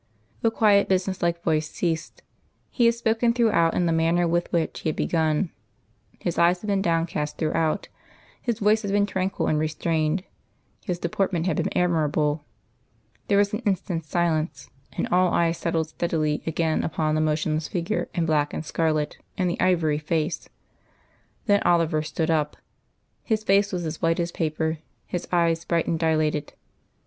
The 0.41 0.49
quiet 0.49 0.89
business 0.89 1.21
like 1.21 1.43
voice 1.43 1.69
ceased. 1.69 2.23
He 2.71 2.85
had 2.87 2.95
spoken 2.95 3.33
throughout 3.33 3.75
in 3.75 3.85
the 3.85 3.91
manner 3.91 4.27
with 4.27 4.51
which 4.51 4.79
he 4.79 4.89
had 4.89 4.95
begun; 4.95 5.51
his 6.17 6.39
eyes 6.39 6.61
had 6.61 6.69
been 6.69 6.81
downcast 6.81 7.37
throughout; 7.37 7.87
his 8.41 8.57
voice 8.57 8.81
had 8.81 8.89
been 8.91 9.05
tranquil 9.05 9.45
and 9.45 9.59
restrained. 9.59 10.23
His 10.83 10.97
deportment 10.97 11.45
had 11.45 11.57
been 11.57 11.77
admirable. 11.77 12.43
There 13.27 13.37
was 13.37 13.53
an 13.53 13.59
instant's 13.59 14.09
silence, 14.09 14.71
and 14.93 15.07
all 15.09 15.31
eyes 15.35 15.59
settled 15.59 15.89
steadily 15.89 16.41
again 16.47 16.83
upon 16.83 17.13
the 17.13 17.21
motionless 17.21 17.67
figure 17.67 18.09
in 18.15 18.25
black 18.25 18.55
and 18.55 18.65
scarlet 18.65 19.19
and 19.37 19.47
the 19.47 19.61
ivory 19.61 19.99
face. 19.99 20.49
Then 21.45 21.61
Oliver 21.61 22.01
stood 22.01 22.31
up. 22.31 22.57
His 23.21 23.43
face 23.43 23.71
was 23.71 23.85
as 23.85 24.01
white 24.01 24.19
as 24.19 24.31
paper; 24.31 24.79
his 25.05 25.27
eyes 25.31 25.63
bright 25.63 25.85
and 25.85 25.99
dilated. 25.99 26.53